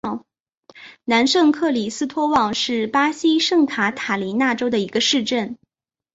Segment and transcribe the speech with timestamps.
[1.05, 5.59] 南圣克里斯托旺是巴西圣卡塔琳娜州的一个市镇。